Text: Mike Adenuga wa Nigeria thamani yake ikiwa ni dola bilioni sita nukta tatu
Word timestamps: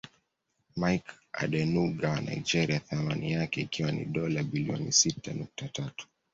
Mike 0.77 1.11
Adenuga 1.33 2.09
wa 2.09 2.21
Nigeria 2.21 2.79
thamani 2.79 3.31
yake 3.31 3.61
ikiwa 3.61 3.91
ni 3.91 4.05
dola 4.05 4.43
bilioni 4.43 4.91
sita 4.91 5.33
nukta 5.33 5.67
tatu 5.67 6.07